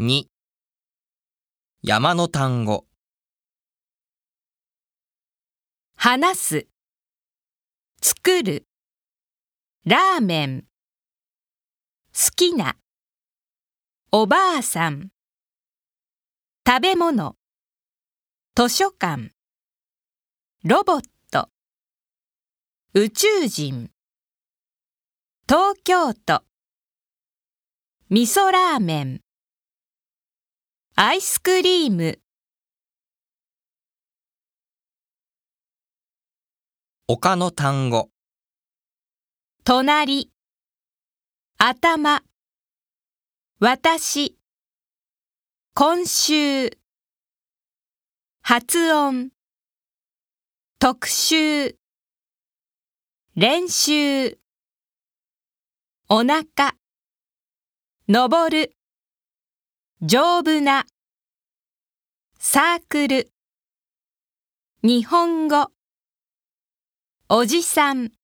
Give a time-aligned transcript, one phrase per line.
[0.00, 0.26] 2
[1.82, 2.86] 山の単語。
[5.96, 6.68] 話す、
[8.00, 8.68] 作る、
[9.84, 10.64] ラーメン、
[12.14, 12.76] 好きな、
[14.12, 15.08] おばあさん、
[16.64, 17.34] 食べ物、
[18.54, 19.32] 図書館、
[20.62, 21.02] ロボッ
[21.32, 21.48] ト、
[22.94, 23.90] 宇宙人、
[25.48, 26.44] 東京都、
[28.10, 29.22] 味噌ラーメン、
[31.00, 32.18] アイスクリーム、
[37.06, 38.10] 他の単語。
[39.62, 40.32] 隣、
[41.56, 42.24] 頭、
[43.60, 44.36] 私、
[45.74, 46.76] 今週、
[48.42, 49.30] 発音、
[50.80, 51.76] 特集、
[53.36, 54.36] 練習、
[56.08, 56.74] お腹、
[58.08, 58.77] 登る、
[60.00, 60.86] 丈夫な、
[62.38, 63.32] サークル、
[64.84, 65.72] 日本語、
[67.28, 68.17] おじさん。